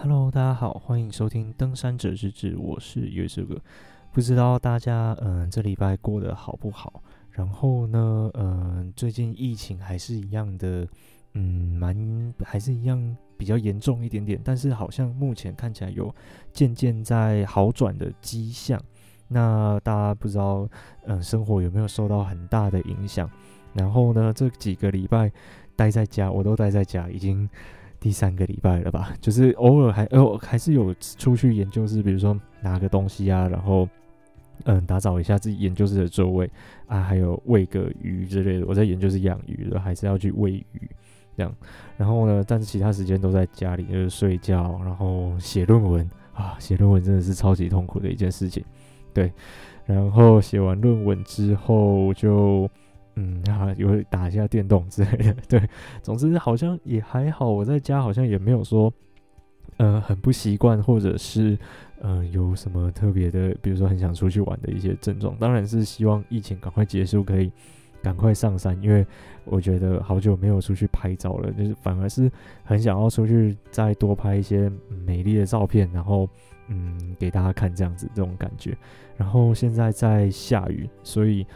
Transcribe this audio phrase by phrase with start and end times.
[0.00, 3.60] Hello，大家好，欢迎收听《登山者日志》，我是月色哥。
[4.12, 7.02] 不知道大家嗯、这礼拜过得好不好？
[7.32, 10.86] 然后呢，嗯、最近疫情还是一样的，
[11.34, 16.14] 嗯，蛮还是一样比较严重一点点，但是好像目前看起来有
[16.52, 18.80] 渐渐在好转的迹象。
[19.26, 20.68] 那大家不知道，
[21.06, 23.28] 嗯、生活有没有受到很大的影响？
[23.74, 25.28] 然后呢，这几个礼拜
[25.74, 27.50] 待在家，我都待在家，已经
[28.00, 29.12] 第三个礼拜了吧？
[29.20, 33.88] 就是偶尔还哦，还是有出去研究室，比如说拿个东西啊，然后
[34.64, 36.50] 嗯，打扫一下自己研究室的周围
[36.86, 38.66] 啊，还有喂个鱼之类的。
[38.66, 40.90] 我在研究室养鱼的，还是要去喂鱼
[41.36, 41.54] 这样。
[41.96, 48.64] 然后呢，但是其他时间都在家里，就是睡觉，然后写论文啊，写论文真的是超级痛苦的一件事情。
[49.12, 49.32] 对，
[49.86, 52.68] 然后写完论文之后就，
[53.18, 55.34] 嗯，啊，有打一下电动之类的。
[55.48, 55.60] 对，
[56.02, 57.50] 总之好像也还好。
[57.50, 58.92] 我在家好像也没有说，
[59.78, 61.58] 呃，很不习惯，或者是，
[62.00, 65.36] 呃，有什么特别的，比如说很想出去玩的一些症状。
[65.36, 67.50] 当然是希望疫情赶快结束，可以
[68.02, 69.04] 赶快上山，因为
[69.44, 72.30] 我觉得好久没有出去拍照了，就是反而是
[72.62, 74.70] 很想要出去再多拍一些
[75.04, 76.28] 美丽的照片，然后。
[76.70, 78.76] 嗯，给大家看这样子这种感觉，
[79.16, 81.46] 然后现在在下雨，所以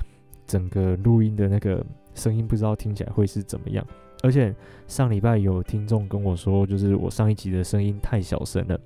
[0.53, 1.83] 整个录音的那个
[2.15, 3.83] 声音不知道听起来会是怎么样。
[4.23, 4.55] 而且
[4.87, 8.79] 上礼拜有听众跟我说，就是我上一集的声音太小声了，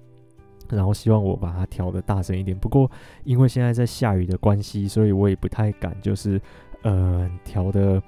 [0.70, 2.56] 然后希望我把它调得大声一点。
[2.56, 2.88] 不过
[3.24, 6.40] 因为现在在下雨的关系，所以我也不太敢，就是
[6.82, 8.00] 呃调得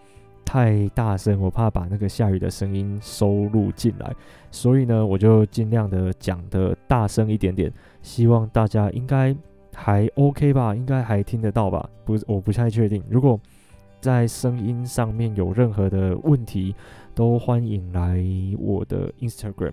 [0.45, 4.15] 太大声，我怕把那个下雨的声音收录进来。
[4.53, 7.73] 所以呢，我就尽量的讲得大声一点点。
[8.03, 9.37] 希望大家应该
[9.81, 11.89] 还 OK 吧，应该还听得到吧？
[12.05, 13.01] 不，我不太确定。
[13.09, 13.39] 如果
[14.01, 16.75] 在声音上面有任何的问题，
[17.15, 18.21] 都欢迎来
[18.59, 19.73] 我的 Instagram，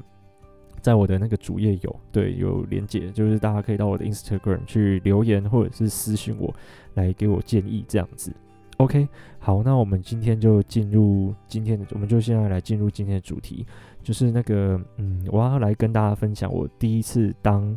[0.79, 6.53] 在我的那个主页有，对，有连接，就是大家可以到我的 Instagram 去留言或者是私信我，
[6.93, 8.31] 来给我建议这样子。
[8.77, 9.07] OK，
[9.39, 13.65] 好，那我们今天就进入今天的，我们就现在来进入今天的主题，
[14.03, 17.75] 就是那个，嗯，我要来跟大家分享我第一次当。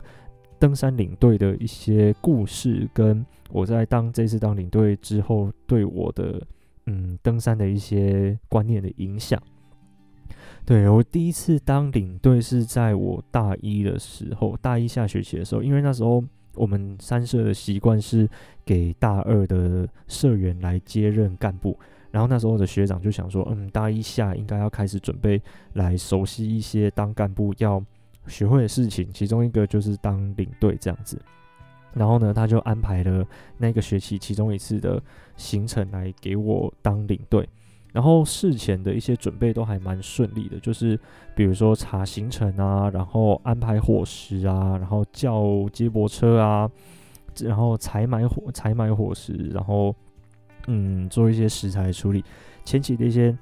[0.58, 6.42] 登山领队的一些故事，跟我在当这次当领队之后对我的
[6.86, 9.41] 嗯登山的一些观念的影响。
[10.66, 16.22] 对，我第一次当领队是在我大一的时候，大一下学期的时候，因为那时候
[16.54, 18.28] 我们三社的习惯是
[18.66, 21.78] 给大二的社员来接任干部，
[22.10, 25.40] 然后那时候的学长就想说，嗯，大一下应该要开始准备
[25.72, 27.82] 来熟悉一些当干部要。
[28.28, 31.21] 学会的事情，其中一个就是当领队这样子。
[31.94, 35.03] 然后呢，他就安排了那个学期其中一次的
[35.37, 37.49] 行程来给我当领队。
[37.93, 41.00] 然后事前的一些准备都还蛮顺利的，就是
[41.34, 46.71] 比如说查行程啊，然后安排伙食啊，然后叫接驳车啊，
[47.41, 49.97] 然后采买伙采买伙食，然后
[50.67, 52.22] 嗯做一些食材处理，
[52.65, 53.37] 前期的一些。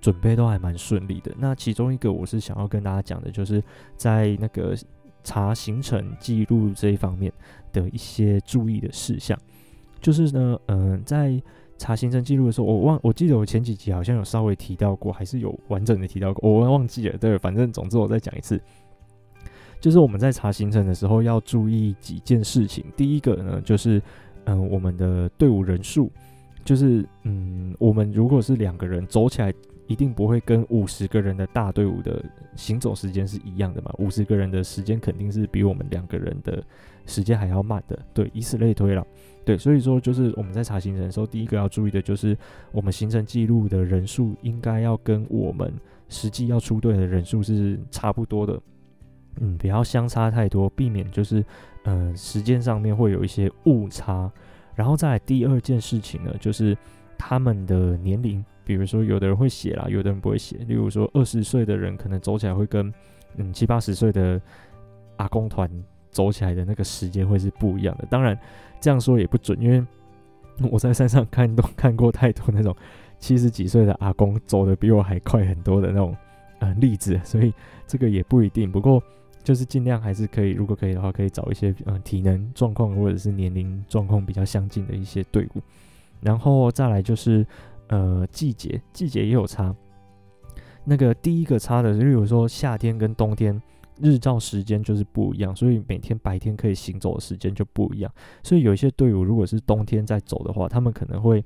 [0.00, 1.32] 准备都还蛮顺利的。
[1.38, 3.62] 那其中一个我是想要跟大家讲的，就是
[3.96, 4.76] 在那个
[5.24, 7.32] 查行程记录这一方面
[7.72, 9.38] 的一些注意的事项。
[10.00, 11.42] 就是呢，嗯、在
[11.78, 17.18] 查行程记录的时候，我忘，我记得我前几集好像有稍微提到过，还是有完整的提到过，我忘记了。
[17.18, 18.60] 对，反正总之我再讲一次，
[19.80, 22.84] 就是我们在查行程的时候要注意几件事情。
[22.96, 24.00] 第一个呢，就是
[24.44, 26.10] 嗯、我们的队伍人数，
[26.64, 29.52] 就是嗯，我们如果是两个人走起来。
[29.86, 32.24] 一定不会跟五十个人的大队伍的
[32.56, 33.92] 行走时间是一样的嘛？
[33.98, 36.62] 五十个人的时间肯定是比我们两个人的
[37.06, 39.06] 时间还要慢的，对，以此类推了，
[39.44, 42.36] 对，所以说就是我们在查行程的时候，第一个要注意的就是
[42.72, 45.72] 我们行程记录的人数应该要跟我们
[46.08, 48.60] 实际要出队的人数是差不多的，
[49.40, 51.40] 嗯，不要相差太多，避免就是
[51.84, 54.30] 嗯、呃、时间上面会有一些误差。
[54.74, 56.76] 然后再第二件事情呢，就是
[57.16, 58.44] 他们的年龄。
[58.66, 60.56] 比如说，有的人会写啦，有的人不会写。
[60.66, 62.92] 例如说，二十岁的人可能走起来会跟
[63.36, 64.40] 嗯七八十岁的
[65.18, 65.70] 阿公团
[66.10, 68.04] 走起来的那个时间会是不一样的。
[68.10, 68.36] 当然，
[68.80, 69.86] 这样说也不准，因为
[70.68, 72.74] 我在山上看都看过太多那种
[73.20, 76.16] 七十几岁的阿公走得比我还快很多的那种、
[76.58, 77.54] 呃、例子，所以
[77.86, 78.68] 这个也不一定。
[78.72, 79.00] 不过
[79.44, 85.62] 就是尽量还是可以，如果可以的话，可以找一些嗯、体能状况或者是年龄状况比较相近的一些队伍。
[86.20, 87.46] 然后再来就是。
[87.88, 89.74] 呃，季节季节也有差。
[90.84, 93.60] 那个第一个差的，例如说夏天跟冬天
[94.00, 98.12] 日照时间就是不一样，所以每天白天可以行走的时间就不一样。
[98.42, 101.44] 所以有一些队伍如果是冬天在走的话，他们可能会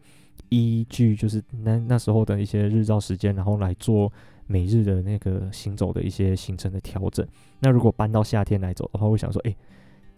[0.50, 4.12] 依据就是那那时候的一些日照时间，然后来做
[4.46, 7.26] 每日的那个行走的一些行程的调整。
[7.60, 9.56] 那如果搬到夏天来走的话，会想说，诶、欸，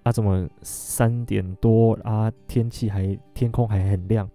[0.04, 4.28] 啊怎么三点多啊，天气还天空还很亮，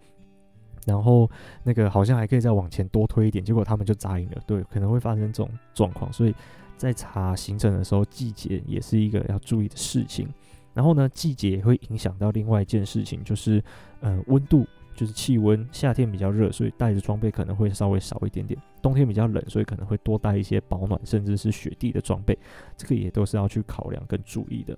[0.87, 1.29] 然后
[1.61, 4.41] 那个好像还可以再往前多推一点，结果他们就扎营了。
[4.47, 6.33] 对，可能会发生这种状况，所以
[6.77, 10.27] 在查行程的时候，季节也是一个要注意的事情。
[10.73, 13.63] 然后呢，季节也会影响到另外一件事情，就是
[13.99, 14.65] 呃温度。
[14.95, 22.35] 就是气温，夏天比较热，所以带的装备可能会稍微少一点点；冬天比较冷，所以可能会多带一些保暖甚至是雪地的装备。
[22.75, 24.75] 这个也都是要去考量跟注意的。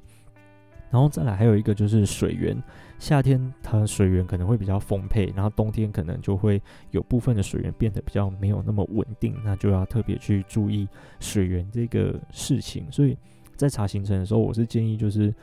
[0.90, 2.56] 然后再来还有一个就是水源，
[2.98, 10.88] 夏天它水源可能会比较丰沛，然后冬天可能就会有部分的水源变得比较没有那么稳定，那就要特别去注意
[11.20, 12.86] 水源这个事情。
[12.92, 13.18] 所以
[13.56, 15.34] 在查行程的时候，我是建议就是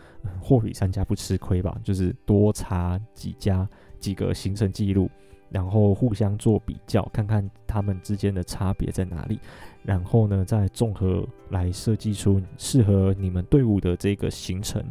[0.40, 3.68] 货比三家不吃亏吧，就是多查几家。
[3.98, 5.10] 几个行程记录，
[5.48, 9.40] 然后互相做比较，看看他们之间的差别在哪里，
[9.82, 14.84] 然后呢，再综合来设计出适合你们队伍的这个行程，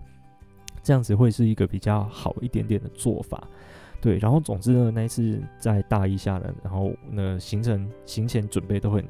[0.86, 3.46] 这样子会是一个比较好一点点的做法。
[4.00, 9.04] 对，然后总之呢，那一次在大一下呢，然后呢，行程行前准备都很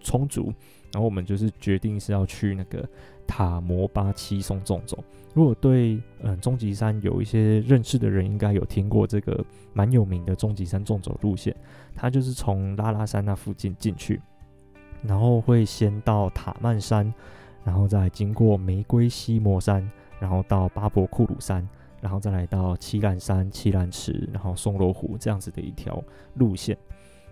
[0.00, 0.52] 充足，
[0.90, 2.88] 然后我们就是决定是要去那个
[3.26, 5.04] 塔摩巴七松纵走。
[5.34, 9.44] 如果对嗯终极山有一些认识的人，应该有听过这个
[9.74, 11.54] 蛮有名的终极山纵走路线。
[11.94, 14.18] 它就是从拉拉山那附近进去，
[15.02, 17.12] 然后会先到塔曼山，
[17.64, 19.88] 然后再经过玫瑰西摩山，
[20.20, 21.66] 然后到巴博库鲁山，
[22.00, 26.02] 然后再来到七兰山、七兰池，然后松罗湖这样子的一条
[26.34, 26.76] 路线。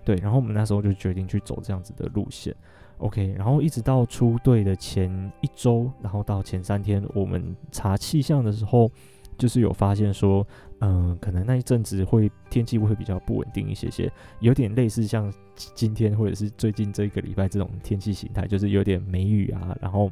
[0.05, 2.55] 对，然后我们那时候就决定去走这样子的路线。
[2.99, 5.11] OK，然后一直到出队的前
[5.43, 8.91] 一周，然后到前三天，我们查气象的时候，
[9.37, 10.47] 就是有发现说，
[10.81, 14.11] 嗯、可能那一阵子会天气会比较不稳定一些些，
[14.41, 20.11] 有点类似像今天或者是最近这一个礼拜这种天气形态，就是有点梅雨啊，然后，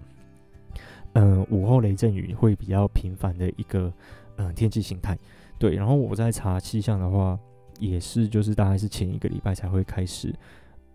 [1.14, 3.92] 嗯、午后雷阵雨会比较频繁的一个
[4.36, 5.18] 嗯、天气形态。
[5.58, 7.38] 对，然后我在查气象的话，
[7.78, 10.34] 也是就是大概是前一个礼拜才会开始。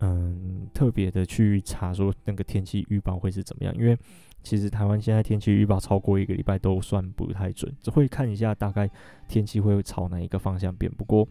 [0.02, 3.94] 嗯，特别的去查说那个天气预报会是怎么样，因为
[4.42, 8.88] 其实台湾现在天气预报超过一个礼拜都算不太准，只会看一下大概
[9.28, 10.90] 天气会朝哪一个方向变。
[10.92, 11.28] 不过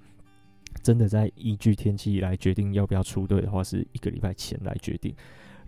[0.84, 5.16] 真的在依据天气来决定要不要出队的话，是一个礼拜前来决定。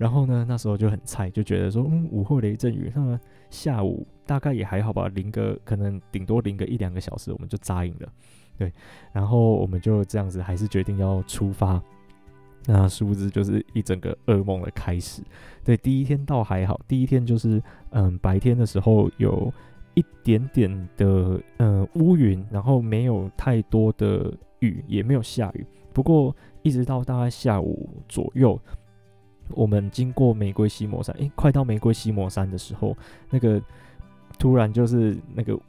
[0.02, 3.20] 然后呢，那时候就很菜，就觉得说，嗯，午后雷阵雨，那
[3.52, 8.12] 下午大概也还好吧，淋个可能顶多淋个一两个小时，我们就扎营了。
[8.58, 8.74] 对，
[9.14, 11.80] 然后我们就这样子，还是决定要出发。
[12.66, 15.22] 那殊不知就是一整个噩梦的开始。
[15.64, 17.62] 对，第一天倒还好，第一天就是
[17.92, 19.54] 嗯白天的时候有
[19.94, 25.64] 一点点的嗯乌云，然后没有太多的雨，也没有下雨。
[25.94, 28.60] 不过一直到大概下午左右，
[29.50, 32.96] 我们经过玫瑰西摩山，诶，快到玫瑰西摩山的时候，
[33.30, 33.62] 那个
[34.40, 35.60] 突然就是那个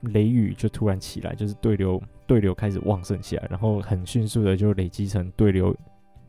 [0.00, 5.74] 雷雨就突然起来，就是对流对流开始旺盛起来，然后很迅速的就累积成对流。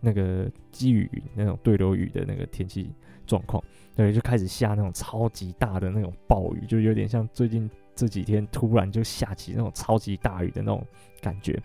[0.03, 2.89] 那个积雨那种对流雨的那个天气
[3.27, 3.63] 状况，
[3.95, 10.83] 对，就开始下那种超级大的那种暴雨，就有点像最近这几天突然就下起那种超级大雨的那种
[11.21, 11.61] 感觉，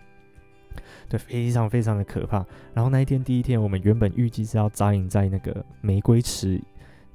[1.09, 2.45] 对，非常非常的可怕。
[2.73, 6.59] 然后那一天第一天，我们原本预计是要扎营在那个玫瑰池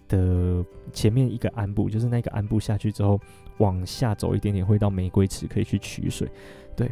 [0.08, 3.20] 的前面一个鞍部，就是那个鞍部下去之后
[3.58, 6.28] 往下走一点点会到玫瑰池可以去取水，
[6.76, 6.90] 对。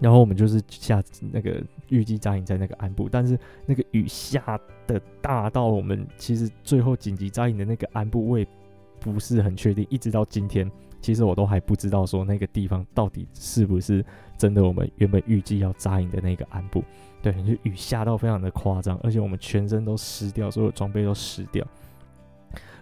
[0.00, 8.46] 然后我们就是下那个预计扎营在那个鞍部，但是那个雨下的大到我们其实最后紧急扎营的那个鞍部，我也
[8.98, 9.86] 不是很确定。
[9.90, 10.70] 一直到今天，
[11.00, 14.04] 其实我都还不知道说那个地方到底是不是
[14.36, 16.82] 真的我们原本预计要扎营的那个安部。
[17.22, 21.66] 对，就雨下到非常的夸张，而且我们全身都湿掉，所有装备都湿掉。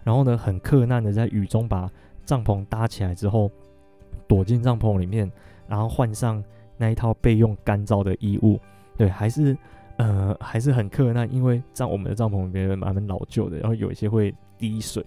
[0.04, 1.90] 然后呢，很克难的在雨中把
[2.24, 3.50] 帐篷搭起来之后，
[4.26, 5.30] 躲进帐篷里面，
[5.66, 6.42] 然后换上。
[6.80, 8.56] 那一套备用干燥的衣物，
[8.96, 9.58] 对，还是
[9.98, 15.04] 呃还是很克难，因为在我们的帐篷里面蛮老旧的，然后有一些会滴水，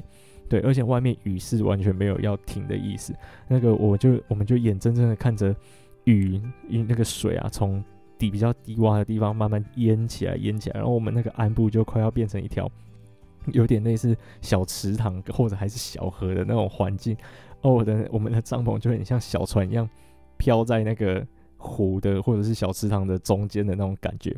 [0.51, 3.15] 对，而且外面雨是完全没有要停的意思。
[3.47, 5.55] 那个我就我们就眼睁睁的看着
[6.03, 7.81] 雨，因那个水啊从
[8.17, 12.69] 底比较低洼的地方慢慢淹起来，淹起来，然后我们那个安部就快要变成一条
[13.53, 17.15] 有点类似小池塘或者还是小河的那种环境。
[17.61, 19.89] 哦，我的我们的帐篷就很像小船一样
[20.37, 21.25] 飘在那个。
[21.63, 24.35] 湖的或者是小池塘的中间的那种感觉，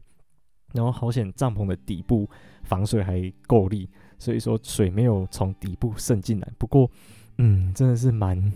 [0.73, 2.29] 然后好险帐篷的底部
[2.63, 3.89] 防水还够力，
[4.23, 6.47] 所以说水没有从底部渗进来。
[6.57, 6.89] 不过，
[7.37, 8.53] 嗯，真的是蛮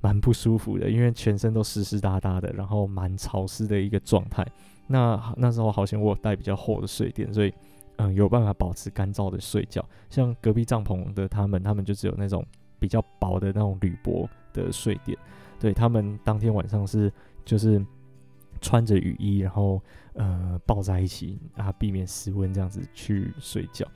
[0.00, 4.46] 蛮不舒服的，因为全身都湿湿哒哒的，然后蛮潮湿的一个状态。
[4.86, 7.52] 那那时候好像我带比较厚的睡垫，所以
[7.96, 9.86] 嗯有办法保持干燥的睡觉。
[10.08, 12.42] 像隔壁帐篷的他们，他们就只有那种
[12.78, 15.18] 比较薄的那种铝箔的睡垫，
[15.60, 17.12] 对，他们当天晚上是
[17.44, 17.84] 就是
[18.60, 19.82] 穿着雨衣，然后
[20.14, 23.86] 呃抱在一起啊，避免失温这样子去睡觉。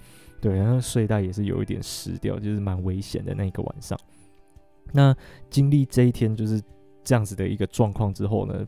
[0.40, 3.98] 对，然后睡袋也是有一点湿掉，就是蛮危险的那一个晚上。
[4.90, 5.14] 那
[5.50, 6.58] 经历这一天就是
[7.04, 8.66] 这样子的一个状况之后呢，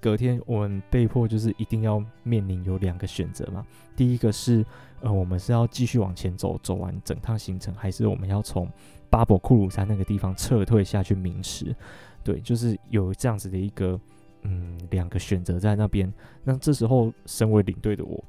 [0.00, 3.64] 隔天我们被迫就是一定要面临有两个选择嘛。
[3.94, 4.66] 第一个是
[5.00, 8.68] 呃，我们是要继续往前走，走完整趟行程，还是我们要从
[9.08, 11.72] 巴博库鲁山那个地方撤退下去明池？
[12.24, 13.98] 对，就是有这样子的一个
[14.42, 16.12] 嗯两个选择在那边。
[16.42, 18.24] 那这时候身为领队的我。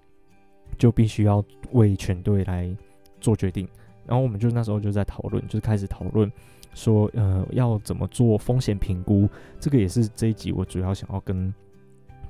[0.75, 2.75] 就必须要为全队来
[3.23, 3.65] 做决定，
[4.05, 6.29] 然后我们就那时候就在讨论，就是开始讨论
[6.73, 9.29] 说，呃，要怎么做风险评估。
[9.61, 11.51] 这个也是这一集我主要想要跟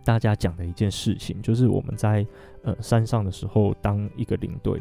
[0.05, 2.23] 大家讲的一件事情，就是我们在
[2.61, 4.79] 呃山上的时候，当一个领队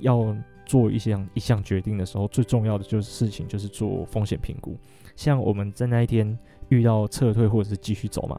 [0.00, 4.76] 要做一项一项决定的时候，最重要的就是事情就是做风险评估。
[5.16, 8.38] 像我们在那一天遇到撤退或者是继续走嘛，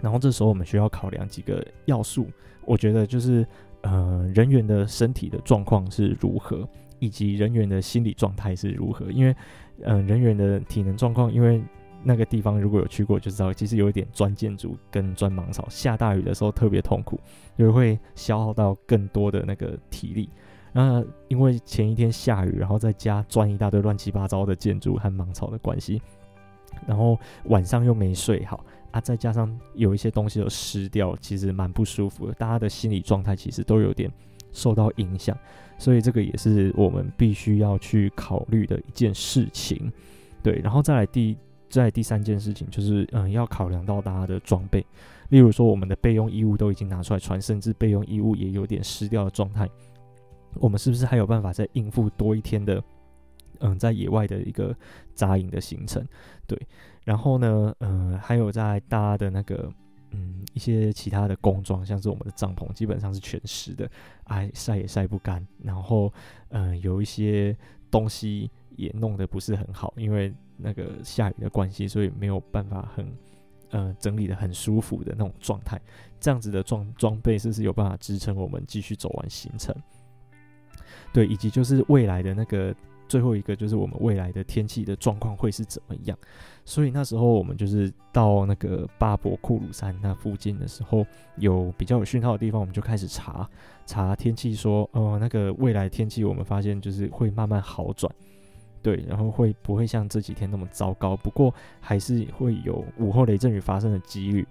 [0.00, 2.28] 然后这时候我们需要考量几个要素，
[2.64, 3.44] 我觉得就是。
[3.86, 9.12] 呃，人员的身体的状况是如何，以及人员的心理状态是如何？
[9.12, 9.36] 因为，
[9.82, 11.62] 呃，人员的体能状况，因为
[12.02, 17.20] 那个地方如果有去过就知道，其实有一点钻建筑跟钻芒草，下大雨的时候特别痛苦，
[17.56, 20.28] 就会消耗到更多的那个体力。
[20.72, 26.02] 那因为前一天下雨，然后在家钻一大堆乱七八糟的建筑和芒草的关系，
[26.88, 28.64] 然后晚上又没睡好。
[28.96, 32.32] 啊，再加上有一些东西都湿掉，其实蛮不舒服的。
[32.32, 34.10] 大家的心理状态其实都有点
[34.52, 35.36] 受到影响，
[35.76, 39.92] 所以这个也是我们必须要去考虑的一件事情。
[40.42, 41.36] 对，然后再来第
[41.68, 44.82] 再第三件事情就是，嗯，要考量到大家的装备，
[45.28, 49.68] 例如说我们的备用衣物都已经拿出来穿，甚至备用衣物也有点湿掉的状态，
[50.54, 52.82] 我们是不是还有办法再应付多一天的，
[53.60, 54.76] 嗯，在野外的一个
[55.14, 56.06] 扎营的行程？
[56.46, 56.60] 对。
[57.04, 59.72] 然后呢，呃，还有在搭的那个，
[60.10, 63.88] 嗯，一些其他的工装，像是我们的帐篷，基本上是全湿的，
[64.24, 65.46] 哎，晒也晒不干。
[65.62, 66.12] 然后，
[66.48, 67.56] 嗯、有一些
[67.92, 73.06] 东西也弄得不是很好，因为那个下雨的关系，所以没有办法很，
[73.70, 75.80] 呃，整理得很舒服的那种状态。
[76.18, 79.72] 这样子的装装备是不是有办法支撑我们继续走完行程？
[81.12, 82.74] 对，以及就是未来的那个。
[83.08, 86.18] 最后一个就是我们未来的天气的状况会是怎么样，
[86.64, 93.48] 所以那时候我们就是到那个巴博库鲁山那附近的时候，有比较有讯号的地方，我们就开始查
[93.86, 98.12] 查天气，说哦，那个未来天气我们发现就是会慢慢好转，
[98.82, 101.16] 对，然后会不会像这几天那么糟糕？
[101.16, 104.46] 不过还是会有午后雷阵雨发生的几率。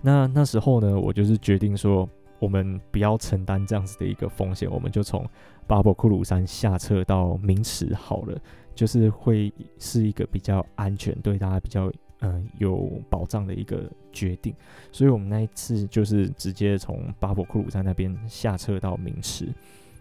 [0.00, 2.08] 那那时候呢，我就是决定说。
[2.38, 5.24] 我们不要承担这样子的一个风险，我们就从
[5.72, 8.38] 巴博库鲁山下撤到明池好了，
[8.74, 14.54] 就是会是一个比较安全、对大家比较嗯、有保障的一个决定。
[14.90, 19.48] 所以，我们那一次就是直接从巴博库鲁山那边下撤到明池，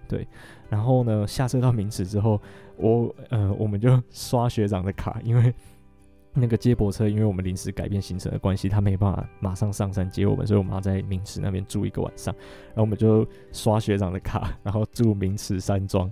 [0.10, 0.28] 对。
[0.70, 2.38] 然后呢，下撤到明池之后，
[2.76, 5.54] 我呃我们就刷学长的卡，因为。
[6.34, 12.34] 那个接驳车，因为我们临时改变行程的关系，他没办法马上上山接我们，所以我们要在明池那边住一个晚上。
[12.70, 16.12] 然后我们就刷学长的卡，然后住明池山庄。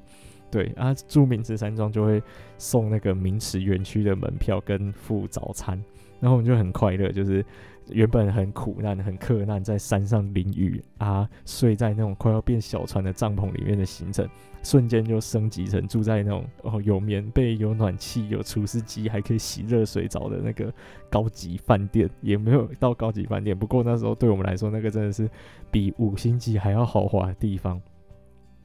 [0.52, 2.22] 对啊，住明池山庄就会
[2.58, 5.82] 送那个明池园区的门票跟附早餐，
[6.20, 7.46] 然后我们就很快乐，就是。
[7.92, 14.30] 原本很苦难、很克难，在山上淋雨啊，睡在那种快要变小船的帐篷里面的行程，
[14.64, 20.72] 瞬间就升级成住在那种哦有棉被、有暖气、有除湿机，还可以洗热水澡的那个
[21.10, 22.10] 高级饭店。
[22.22, 25.30] 也没有到高级饭店，不过那时候对我们来说，那个真的是
[25.72, 27.82] 比五星级还要豪华的地方。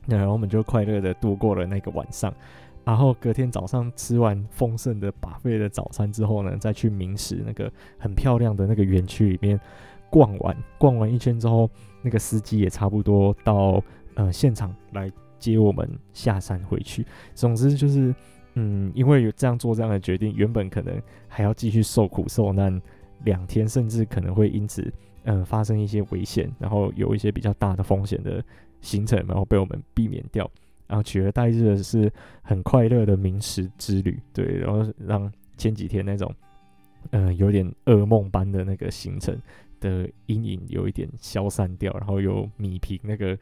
[0.06, 2.34] 然后我们就快乐的度过了那个晚上。
[2.84, 9.58] 然后隔天早上吃完丰盛的 buffet 的早餐之后呢，再去明石那个很漂亮的那个园区里面
[10.10, 11.70] 逛完，逛完一圈之后，
[12.02, 13.82] 那个司机也差不多到
[14.16, 17.04] 呃现场来接我们下山回去。
[17.34, 18.14] 总之就是，
[18.54, 22.80] 嗯，因为有这样做这样的决定，原本可能还要继续受苦受难
[23.24, 24.82] 两天，甚至可能会因此
[25.24, 28.42] 嗯、呃、发生一些危险，然后有一些比较大的风险的
[28.80, 30.50] 行程，然后被我们避免掉。
[30.86, 32.12] 然后取而代之的是
[32.42, 36.30] 很快乐的明池之旅，对，然后让前几天那种，
[37.10, 39.34] 呃，有点噩梦般的那个行程
[39.80, 43.36] 的阴影有一点消散掉，然后有米平那个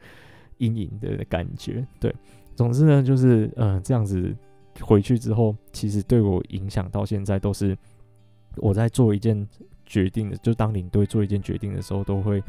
[0.63, 2.13] 阴影的感觉，对。
[2.55, 4.31] 总之呢，就是呃这样子
[4.79, 7.75] 回去之后，其实对我影响到现在都是
[8.57, 9.47] 我在做一件
[9.85, 12.43] 决定的，就当领队做一件决定的时候，都会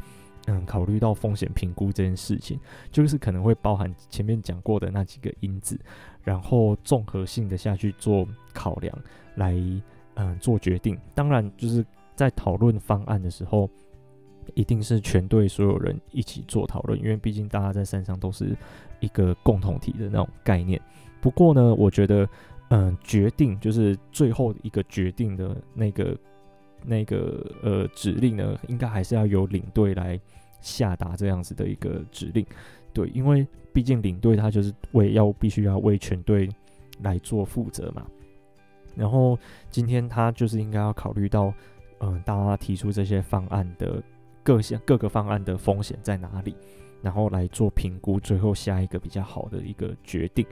[0.45, 2.59] 嗯考虑到风险评估这件事情，
[2.91, 5.79] 就是可能会包含前面讲过的那几个因子，
[6.23, 8.95] 然后综合性的下去做考量，
[9.35, 9.55] 来
[10.13, 10.95] 嗯做决定。
[11.15, 11.83] 当然，就是
[12.15, 13.67] 在讨论方案的时候，
[14.53, 18.55] 一定是全队所有人一起做讨论，因为毕竟大家在山上都是
[18.99, 20.79] 一个共同体的那种概念。
[21.19, 22.29] 不过呢，我觉得，
[22.69, 26.17] 嗯，决定就是最后一个决定的那个
[26.83, 30.19] 那个呃指令呢，应该还是要由领队来
[30.61, 32.45] 下达这样子的一个指令。
[32.93, 36.47] 对，因为毕竟领队他就是为要必须要为全队
[37.01, 38.05] 来做负责嘛。
[38.95, 39.37] 然后
[39.69, 41.53] 今天他就是应该要考虑到，
[41.99, 44.01] 嗯，大家提出这些方案的。
[44.45, 46.55] 各项各个方案的风险在哪里，
[47.01, 50.45] 然后来做评估，最后下一个比较好的一个决定。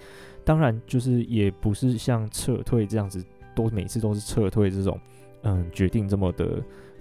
[0.43, 3.23] 当然，就是也不是像撤退这样子，
[3.55, 5.00] 都每次都是撤退这种，
[5.43, 6.59] 嗯，决定这么的，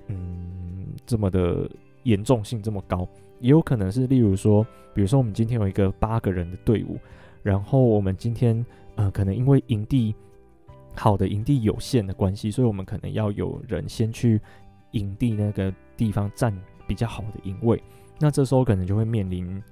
[0.08, 1.68] 嗯，这么的
[2.02, 3.08] 严重性这么高。
[3.40, 4.62] 也有可能是，例如说，
[4.94, 6.98] 比如说我们今天有一个八个人的队伍，
[7.42, 8.64] 然后我们今天，
[8.96, 10.14] 呃，可能因为营地
[10.94, 14.38] 好的营地有限的关系，所以我们可能要有人先去
[14.90, 16.54] 营地那个地方站。
[16.92, 17.82] 比较好的营位，
[18.18, 19.62] 那这时候可能就会面临，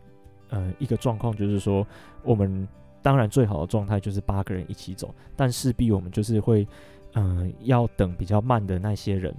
[0.48, 1.86] 呃，一个状况，就是说，
[2.22, 2.66] 我们
[3.02, 6.66] 当然最好的状态就是八个人一起走，但势必我们就是会，
[7.12, 9.34] 嗯、要等比较慢的那些人，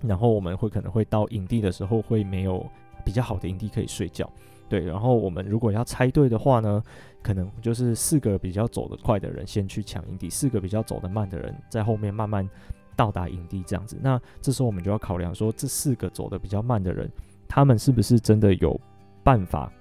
[0.00, 2.64] 然后我们会可能会到营地的时候会没有
[3.04, 4.30] 比较好的营地可以睡觉，
[4.68, 6.80] 对，然后我们如果要拆队的话呢，
[7.20, 12.48] 可能就是四个比较走得快的人先去抢营地，四个比较走得慢的人在后面慢慢。
[12.94, 17.10] 到达营地这样子，那这时候我们就要考量说，这四个走得比较慢的人，
[17.48, 18.78] 他们是不是真的有
[19.22, 19.72] 办法，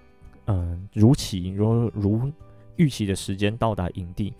[0.45, 2.31] 嗯、如期如如
[2.77, 4.33] 预期的时间到达营地？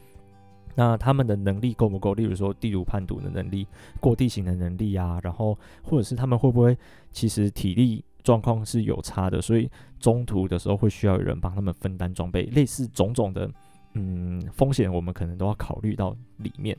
[0.73, 2.13] 那他们的能力够不够？
[2.13, 3.67] 例如说地图判读的能力、
[3.99, 6.77] 过地形的能力啊，然后或者是他们会不会
[7.11, 13.51] 其实体力状况是有差的，所以中途的时候会需要有人帮他们分担装备，类似种种的
[13.95, 16.77] 嗯风险，我们可能都要考虑到里面。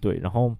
[0.00, 0.56] 对，然后。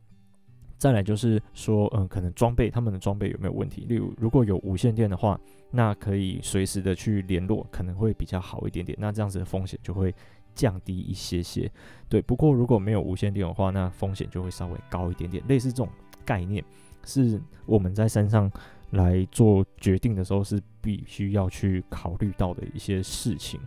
[0.82, 3.84] 再来就是说，嗯，可能装备他们的装备有没有问题？
[3.88, 5.38] 例如，如果有无线电的话，
[5.70, 8.98] 那可以随时的去联络，可能会比较好一点点。
[9.00, 10.12] 那这样子的风险就会
[10.56, 11.70] 降低一些些。
[12.08, 15.40] 对，不过如果没有无线电的话，那风险就会稍微高一点点。
[15.46, 15.88] 类似这种
[16.24, 16.64] 概念，
[17.04, 18.50] 是我们在山上
[18.90, 23.60] 来做决定的时候是必须要去考虑到的一些事情。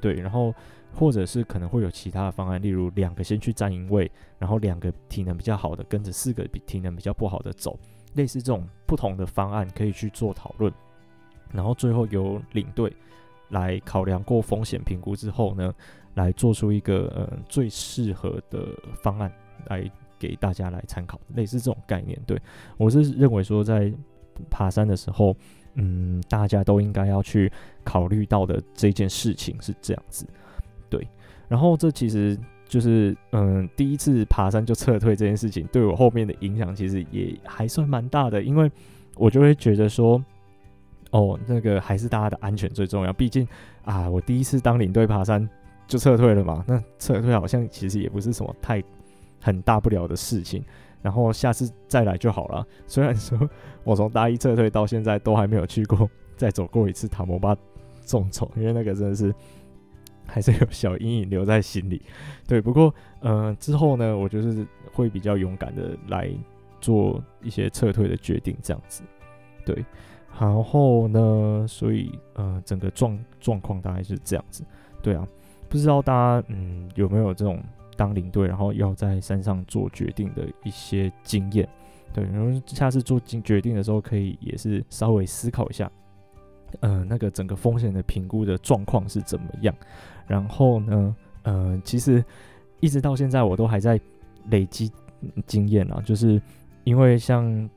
[0.00, 0.54] 对，然后。
[0.94, 7.78] 或者是可能会有其他的方案，例如两个先去占营位，然后两个体能比较好的跟着四个体能比较不好的走，
[8.14, 10.72] 类似这种不同的方案可以去做讨论，
[11.52, 12.94] 然后最后由领队
[13.50, 15.72] 来考量过风险评估之后呢，
[16.14, 18.66] 来做出一个呃最适合的
[19.02, 19.32] 方案
[19.66, 22.20] 来给大家来参考，类似这种概念。
[22.26, 22.40] 对，
[22.76, 23.92] 我是认为说在
[24.50, 25.34] 爬山的时候，
[25.74, 27.50] 嗯，大家都应该要去
[27.84, 30.26] 考虑到的这件事情是这样子。
[30.90, 31.06] 对，
[31.48, 32.36] 然后这其实
[32.68, 38.70] 就是嗯，第一次爬山就撤退这件事情，对我后面的影响其实也还算蛮大的，因为
[39.16, 40.22] 我就会觉得说，
[41.10, 43.12] 哦，那个还是大家的安全最重要。
[43.12, 43.46] 毕竟
[43.84, 45.48] 啊，我第一次当领队爬山
[45.86, 48.82] 就撤退了嘛，那撤退好像其实也不是什么太
[49.40, 50.64] 很大不了的事情，
[51.02, 52.66] 然后下次再来就好了。
[52.86, 53.38] 虽然说
[53.84, 57.56] 我从大一撤退到现在都还没有去过再走过一次塔摩巴
[58.02, 59.34] 纵走，因为那个真的是。
[60.30, 62.00] 还是有小阴影留在心里，
[62.46, 62.60] 对。
[62.60, 66.30] 不过，嗯、之后呢，我就是会比较勇敢的来
[66.80, 69.02] 做一些撤退的决定，这样子，
[69.64, 69.84] 对。
[70.38, 74.64] 然后呢，所以，呃，整个状状况大概是这样子，
[75.02, 75.26] 对啊。
[75.68, 77.62] 不知道大家，嗯，有没有这种
[77.96, 81.68] 当领队，然后要在山上做决定的一些经验？
[82.12, 85.88] 对，然后下次做决决定的时候，可以也是稍微思考一下，
[86.80, 89.74] 呃，那个整个风险的评估的状况是怎么样。
[90.26, 92.24] 然后呢，呃，其实
[92.80, 94.00] 一直到现在我都还在
[94.48, 94.90] 累积
[95.46, 96.40] 经验啊，就是
[96.84, 97.68] 因为像，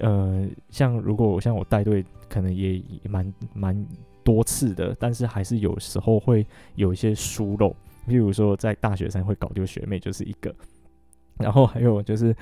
[0.00, 3.86] 呃，像如果像我带队，可能也蛮蛮
[4.22, 7.74] 多次的，但是还是有时候会有一些疏漏，
[8.06, 10.54] 譬如说在大学生会搞丢学妹就是一个，
[11.38, 12.36] 然后还有就是，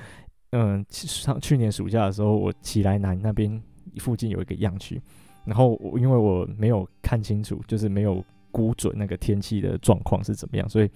[0.51, 3.59] 嗯、上去年暑假的时候，我奇来南那边
[3.97, 5.01] 附近有一个样区，
[5.45, 8.23] 然后我因为我没有看清楚，就是没有。
[8.51, 10.89] 估准那个天气的状况是怎么样，所以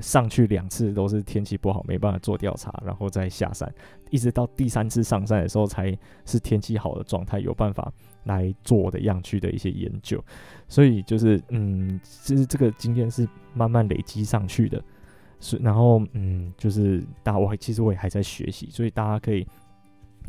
[0.00, 3.72] 上去两次都是天气不好，没办法做调查，然后再下山，
[4.10, 5.96] 一直到第三次上山的时候才
[6.26, 7.92] 是天气好的状态，有办法
[8.24, 10.20] 来做我的样区的一些研究。
[10.66, 14.82] 所以就是，嗯，其实这个经验是慢慢累积上去的，
[15.38, 19.46] 是然后，嗯，就是大家我其实我也还在学习，所以大家可以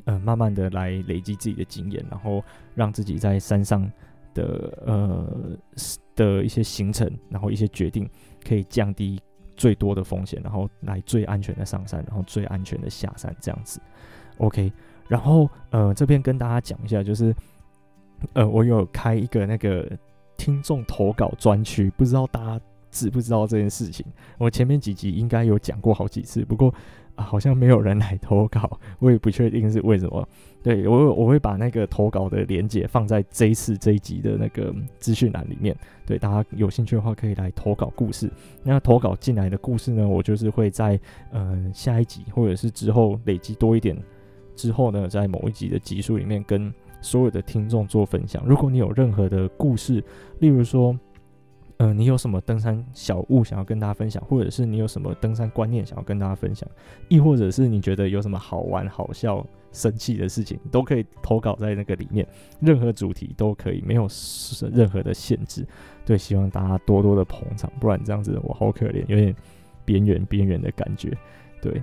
[0.05, 2.43] 呃，慢慢的来累积自己的经验，然后
[2.75, 3.89] 让自己在山上
[4.33, 5.57] 的呃
[6.15, 8.09] 的一些行程，然后一些决定
[8.47, 9.19] 可以降低
[9.55, 13.79] 最多的风险，然后来最安全的上山，然后最安全的下山，这样子。
[14.37, 14.71] OK，
[15.07, 17.35] 然后呃这边跟大家讲一下，就是
[18.33, 19.89] 呃我有开一个那个
[20.37, 24.05] 听众投稿专区，不知道大家知不知道这件事情？
[24.37, 26.73] 我前面几集应该有讲过好几次，不过。
[27.21, 30.25] 好像没有人来投稿， 我也不确定是为什么。
[30.63, 35.75] 对，我我会把那个投稿的连接放在这一次这一集的那个资讯栏里面。
[36.05, 38.31] 对，大家有兴趣的话可以来投稿故事。
[38.63, 40.97] 那投稿进来的故事呢，我就是会在
[41.33, 44.01] 嗯、呃、下一集或者是之后累积多一点
[44.55, 48.41] 之后呢，在某一集的集数里面跟所有的听众做分享。
[48.45, 50.01] 如果你有任何的故事，
[50.39, 50.97] 例如说。
[51.79, 56.67] 嗯、你有什么登山小物想要跟大家分享，或者是你有什么登山观念想要跟大家分享，
[57.07, 62.27] 亦或者是你觉得有什么好玩、好笑、生气的事情，都可以投稿在那个里面，
[62.59, 64.07] 任何主题都可以，没有
[64.73, 65.65] 任何的限制。
[66.05, 69.33] 对，希望大家多多的捧场，不然这样子我好可怜，有点
[69.85, 71.17] 边缘边缘的感觉。
[71.61, 71.81] 对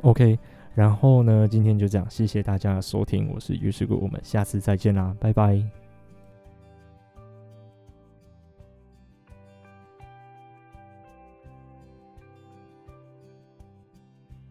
[0.00, 0.36] ，OK，
[0.74, 5.81] 然后呢，今天就这样，谢谢大家的收听，我是于世古，我们下次再见啦，拜拜。